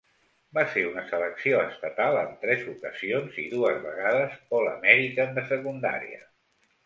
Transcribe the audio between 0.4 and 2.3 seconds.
Va ser una selecció estatal